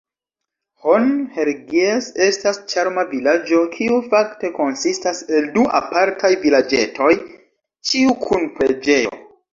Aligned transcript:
Hon-Hergies 0.83 2.07
estas 2.27 2.59
ĉarma 2.73 3.03
vilaĝo, 3.11 3.59
kiu 3.75 3.99
fakte 4.15 4.51
konsistas 4.57 5.21
el 5.41 5.51
du 5.59 5.67
apartaj 5.81 6.33
vilaĝetoj, 6.47 7.11
ĉiu 7.91 8.17
kun 8.27 8.49
preĝejo. 8.59 9.17